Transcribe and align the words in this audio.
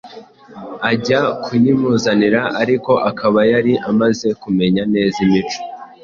ajya 0.91 1.21
kuyimuzanira 1.43 2.41
ariko 2.61 2.91
akaba 3.09 3.39
yari 3.51 3.73
amaze 3.89 4.27
kumenya 4.41 4.83
neza 4.93 5.17
imico 5.25 5.59